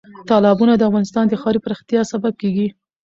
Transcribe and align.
تالابونه 0.29 0.73
د 0.75 0.81
افغانستان 0.89 1.25
د 1.27 1.33
ښاري 1.41 1.59
پراختیا 1.65 2.01
سبب 2.11 2.33
کېږي. 2.41 2.67